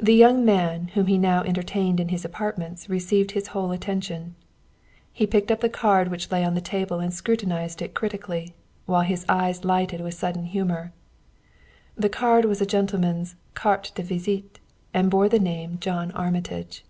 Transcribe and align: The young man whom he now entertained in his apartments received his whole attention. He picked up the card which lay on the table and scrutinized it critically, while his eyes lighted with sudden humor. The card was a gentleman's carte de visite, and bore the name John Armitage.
The 0.00 0.14
young 0.14 0.44
man 0.44 0.86
whom 0.94 1.08
he 1.08 1.18
now 1.18 1.42
entertained 1.42 1.98
in 1.98 2.10
his 2.10 2.24
apartments 2.24 2.88
received 2.88 3.32
his 3.32 3.48
whole 3.48 3.72
attention. 3.72 4.36
He 5.12 5.26
picked 5.26 5.50
up 5.50 5.58
the 5.62 5.68
card 5.68 6.12
which 6.12 6.30
lay 6.30 6.44
on 6.44 6.54
the 6.54 6.60
table 6.60 7.00
and 7.00 7.12
scrutinized 7.12 7.82
it 7.82 7.92
critically, 7.92 8.54
while 8.86 9.00
his 9.00 9.26
eyes 9.28 9.64
lighted 9.64 10.00
with 10.00 10.14
sudden 10.14 10.44
humor. 10.44 10.92
The 11.96 12.08
card 12.08 12.44
was 12.44 12.60
a 12.60 12.66
gentleman's 12.66 13.34
carte 13.54 13.90
de 13.96 14.04
visite, 14.04 14.60
and 14.94 15.10
bore 15.10 15.28
the 15.28 15.40
name 15.40 15.78
John 15.80 16.12
Armitage. 16.12 16.84